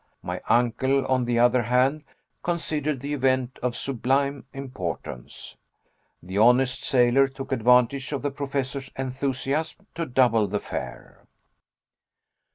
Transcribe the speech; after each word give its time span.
My 0.23 0.41
uncle, 0.49 1.05
on 1.05 1.25
the 1.25 1.37
other 1.37 1.61
hand, 1.61 2.03
considered 2.41 3.01
the 3.01 3.13
event 3.13 3.59
of 3.61 3.75
sublime 3.77 4.47
importance. 4.51 5.57
The 6.23 6.39
honest 6.39 6.81
sailor 6.83 7.27
took 7.27 7.51
advantage 7.51 8.11
of 8.11 8.23
the 8.23 8.31
Professor's 8.31 8.89
enthusiasm 8.97 9.85
to 9.93 10.07
double 10.07 10.47
the 10.47 10.59
fare. 10.59 11.27